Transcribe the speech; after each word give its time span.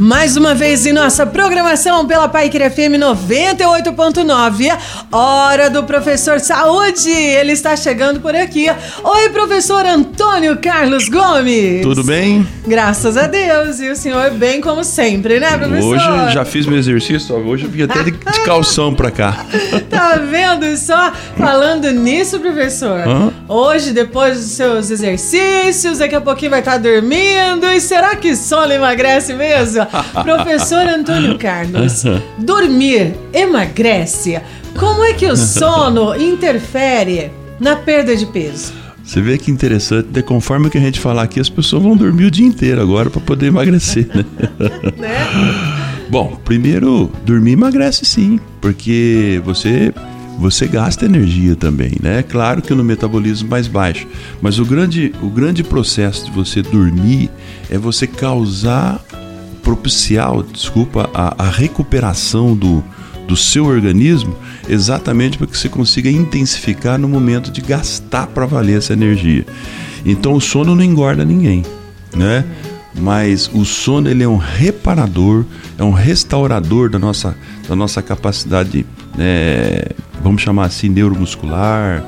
Mais 0.00 0.36
uma 0.36 0.54
vez 0.54 0.86
em 0.86 0.92
nossa 0.92 1.26
programação 1.26 2.06
pela 2.06 2.28
Paiquer 2.28 2.70
FM 2.70 3.00
98.9, 3.00 4.78
hora 5.10 5.68
do 5.68 5.82
professor 5.82 6.38
Saúde. 6.38 7.10
Ele 7.10 7.50
está 7.50 7.76
chegando 7.76 8.20
por 8.20 8.32
aqui. 8.32 8.68
Oi, 9.02 9.28
professor 9.30 9.84
Antônio 9.84 10.56
Carlos 10.58 11.08
Gomes. 11.08 11.82
Tudo 11.82 12.04
bem? 12.04 12.46
Graças 12.64 13.16
a 13.16 13.26
Deus. 13.26 13.80
E 13.80 13.90
o 13.90 13.96
senhor 13.96 14.30
bem 14.30 14.60
como 14.60 14.84
sempre, 14.84 15.40
né, 15.40 15.58
professor? 15.58 15.96
Hoje 15.96 16.32
já 16.32 16.44
fiz 16.44 16.64
meu 16.64 16.78
exercício, 16.78 17.34
hoje 17.34 17.64
eu 17.64 17.70
vim 17.70 17.82
até 17.82 18.04
de, 18.04 18.12
de 18.12 18.40
calção 18.46 18.94
pra 18.94 19.10
cá. 19.10 19.44
tá 19.90 20.14
vendo 20.14 20.76
só? 20.76 21.10
Falando 21.36 21.90
nisso, 21.90 22.38
professor. 22.38 23.00
Hã? 23.00 23.32
Hoje, 23.48 23.90
depois 23.90 24.38
dos 24.38 24.52
seus 24.52 24.92
exercícios, 24.92 25.98
daqui 25.98 26.14
a 26.14 26.20
pouquinho 26.20 26.52
vai 26.52 26.60
estar 26.60 26.78
dormindo. 26.78 27.66
E 27.66 27.80
será 27.80 28.14
que 28.14 28.36
sono 28.36 28.72
emagrece 28.72 29.34
mesmo? 29.34 29.87
Professor 30.22 30.86
Antônio 30.86 31.38
Carlos, 31.38 32.04
dormir 32.38 33.14
emagrece? 33.32 34.40
Como 34.78 35.04
é 35.04 35.12
que 35.12 35.26
o 35.26 35.36
sono 35.36 36.14
interfere 36.20 37.30
na 37.58 37.76
perda 37.76 38.16
de 38.16 38.26
peso? 38.26 38.72
Você 39.02 39.22
vê 39.22 39.38
que 39.38 39.50
interessante, 39.50 40.08
né? 40.14 40.20
conforme 40.20 40.68
o 40.68 40.70
que 40.70 40.76
a 40.76 40.80
gente 40.80 41.00
falar 41.00 41.22
aqui, 41.22 41.40
as 41.40 41.48
pessoas 41.48 41.82
vão 41.82 41.96
dormir 41.96 42.26
o 42.26 42.30
dia 42.30 42.46
inteiro 42.46 42.80
agora 42.80 43.08
para 43.08 43.20
poder 43.20 43.46
emagrecer, 43.46 44.06
né? 44.14 44.24
né? 44.98 45.16
Bom, 46.10 46.38
primeiro, 46.44 47.10
dormir 47.24 47.52
emagrece 47.52 48.04
sim, 48.04 48.38
porque 48.60 49.40
você 49.44 49.92
você 50.38 50.68
gasta 50.68 51.04
energia 51.04 51.56
também, 51.56 51.92
né? 52.00 52.22
Claro 52.22 52.62
que 52.62 52.72
no 52.72 52.84
metabolismo 52.84 53.48
mais 53.48 53.66
baixo, 53.66 54.06
mas 54.40 54.60
o 54.60 54.64
grande, 54.64 55.12
o 55.20 55.28
grande 55.28 55.64
processo 55.64 56.26
de 56.26 56.30
você 56.30 56.62
dormir 56.62 57.28
é 57.68 57.76
você 57.76 58.06
causar 58.06 59.04
propiciar, 59.68 60.32
desculpa, 60.50 61.10
a, 61.12 61.44
a 61.44 61.50
recuperação 61.50 62.56
do, 62.56 62.82
do 63.26 63.36
seu 63.36 63.66
organismo, 63.66 64.34
exatamente 64.66 65.36
para 65.36 65.46
que 65.46 65.58
você 65.58 65.68
consiga 65.68 66.10
intensificar 66.10 66.98
no 66.98 67.06
momento 67.06 67.50
de 67.50 67.60
gastar 67.60 68.28
para 68.28 68.46
valer 68.46 68.78
essa 68.78 68.94
energia. 68.94 69.44
Então 70.06 70.32
o 70.32 70.40
sono 70.40 70.74
não 70.74 70.82
engorda 70.82 71.22
ninguém, 71.22 71.66
né? 72.16 72.46
Mas 72.98 73.50
o 73.52 73.62
sono 73.66 74.08
ele 74.08 74.22
é 74.22 74.28
um 74.28 74.38
reparador, 74.38 75.44
é 75.76 75.84
um 75.84 75.92
restaurador 75.92 76.88
da 76.88 76.98
nossa, 76.98 77.36
da 77.68 77.76
nossa 77.76 78.00
capacidade, 78.00 78.86
né, 79.18 79.82
vamos 80.22 80.40
chamar 80.40 80.64
assim, 80.64 80.88
neuromuscular, 80.88 82.02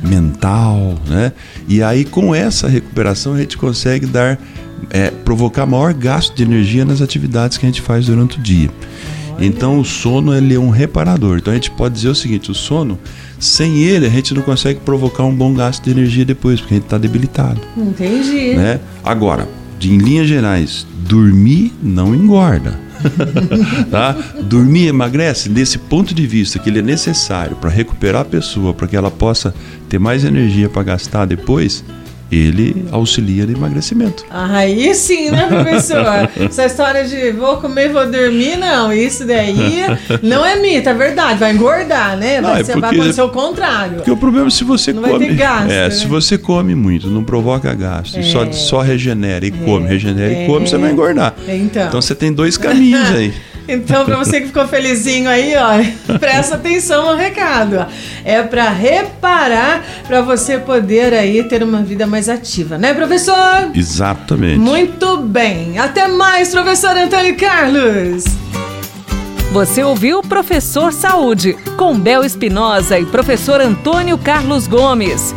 mental, 0.00 0.94
né? 1.08 1.32
E 1.66 1.82
aí 1.82 2.04
com 2.04 2.32
essa 2.32 2.68
recuperação 2.68 3.34
a 3.34 3.40
gente 3.40 3.58
consegue 3.58 4.06
dar 4.06 4.38
é, 4.90 5.10
provocar 5.10 5.66
maior 5.66 5.92
gasto 5.92 6.34
de 6.34 6.42
energia 6.42 6.84
nas 6.84 7.02
atividades 7.02 7.58
que 7.58 7.66
a 7.66 7.68
gente 7.68 7.82
faz 7.82 8.06
durante 8.06 8.38
o 8.38 8.42
dia. 8.42 8.70
Então 9.40 9.80
o 9.80 9.84
sono 9.84 10.34
ele 10.34 10.54
é 10.54 10.58
um 10.58 10.68
reparador. 10.68 11.38
Então 11.38 11.52
a 11.52 11.56
gente 11.56 11.70
pode 11.70 11.94
dizer 11.94 12.08
o 12.08 12.14
seguinte: 12.14 12.50
o 12.50 12.54
sono, 12.54 12.98
sem 13.38 13.78
ele 13.78 14.06
a 14.06 14.10
gente 14.10 14.34
não 14.34 14.42
consegue 14.42 14.80
provocar 14.80 15.24
um 15.24 15.34
bom 15.34 15.54
gasto 15.54 15.82
de 15.84 15.90
energia 15.90 16.24
depois, 16.24 16.60
porque 16.60 16.74
a 16.74 16.76
gente 16.76 16.84
está 16.84 16.98
debilitado. 16.98 17.60
Entendi. 17.76 18.54
Né? 18.54 18.78
Agora, 19.02 19.48
de, 19.78 19.92
em 19.92 19.98
linhas 19.98 20.28
gerais, 20.28 20.86
dormir 21.06 21.72
não 21.82 22.14
engorda. 22.14 22.78
tá? 23.90 24.14
Dormir 24.42 24.88
emagrece 24.88 25.48
desse 25.48 25.78
ponto 25.78 26.14
de 26.14 26.26
vista 26.26 26.58
que 26.58 26.68
ele 26.68 26.80
é 26.80 26.82
necessário 26.82 27.56
para 27.56 27.70
recuperar 27.70 28.20
a 28.20 28.24
pessoa, 28.26 28.74
para 28.74 28.86
que 28.86 28.94
ela 28.94 29.10
possa 29.10 29.54
ter 29.88 29.98
mais 29.98 30.22
energia 30.22 30.68
para 30.68 30.82
gastar 30.82 31.24
depois 31.24 31.82
ele 32.30 32.86
auxilia 32.92 33.44
no 33.46 33.52
emagrecimento. 33.56 34.24
Aí 34.30 34.94
sim, 34.94 35.30
né, 35.30 35.46
professor? 35.48 36.30
Essa 36.36 36.66
história 36.66 37.04
de 37.04 37.32
vou 37.32 37.56
comer, 37.56 37.88
vou 37.90 38.08
dormir, 38.10 38.56
não. 38.56 38.92
Isso 38.92 39.26
daí 39.26 39.82
não 40.22 40.44
é 40.44 40.56
mito, 40.56 40.88
é 40.88 40.94
verdade. 40.94 41.38
Vai 41.38 41.52
engordar, 41.52 42.16
né? 42.16 42.40
Vai, 42.40 42.42
não, 42.42 42.56
é 42.56 42.64
porque, 42.64 42.80
vai 42.80 42.90
acontecer 42.90 43.22
o 43.22 43.28
contrário. 43.30 43.96
Porque 43.96 44.10
o 44.10 44.16
problema 44.16 44.46
é 44.46 44.50
se 44.50 44.64
você 44.64 44.92
não 44.92 45.02
come. 45.02 45.18
Vai 45.18 45.28
ter 45.28 45.34
gasto, 45.34 45.70
é, 45.70 45.84
né? 45.84 45.90
se 45.90 46.06
você 46.06 46.38
come 46.38 46.74
muito, 46.74 47.08
não 47.08 47.24
provoca 47.24 47.74
gasto, 47.74 48.18
é. 48.18 48.22
só, 48.22 48.50
só 48.52 48.80
regenera 48.80 49.44
e 49.44 49.48
é. 49.48 49.64
come, 49.64 49.86
regenera 49.86 50.32
e 50.32 50.46
come, 50.46 50.68
você 50.68 50.78
vai 50.78 50.92
engordar. 50.92 51.34
Então, 51.48 51.86
então 51.88 52.02
você 52.02 52.14
tem 52.14 52.32
dois 52.32 52.56
caminhos 52.56 53.10
aí. 53.10 53.32
Então, 53.72 54.04
para 54.04 54.16
você 54.16 54.40
que 54.40 54.48
ficou 54.48 54.66
felizinho 54.66 55.30
aí, 55.30 55.54
ó, 55.56 56.18
presta 56.18 56.56
atenção 56.56 57.12
no 57.12 57.16
recado. 57.16 57.86
É 58.24 58.42
para 58.42 58.68
reparar, 58.68 59.84
para 60.06 60.20
você 60.20 60.58
poder 60.58 61.14
aí 61.14 61.44
ter 61.44 61.62
uma 61.62 61.82
vida 61.82 62.06
mais 62.06 62.28
ativa, 62.28 62.76
né, 62.76 62.92
professor? 62.92 63.70
Exatamente. 63.74 64.58
Muito 64.58 65.18
bem. 65.18 65.78
Até 65.78 66.08
mais, 66.08 66.50
professor 66.50 66.96
Antônio 66.96 67.36
Carlos. 67.36 68.24
Você 69.52 69.82
ouviu 69.82 70.22
Professor 70.22 70.92
Saúde, 70.92 71.56
com 71.76 71.98
Bel 71.98 72.22
Espinosa 72.24 72.98
e 72.98 73.06
professor 73.06 73.60
Antônio 73.60 74.16
Carlos 74.16 74.68
Gomes. 74.68 75.34